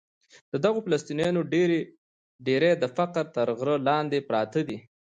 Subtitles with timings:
[0.51, 1.41] د دغو فلسطینیانو
[2.47, 4.77] ډېری د فقر تر غره لاندې پراته دي.